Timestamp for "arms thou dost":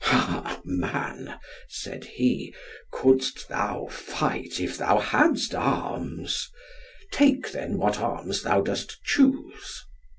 7.99-9.03